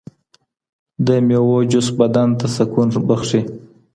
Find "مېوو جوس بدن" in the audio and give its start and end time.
1.27-2.29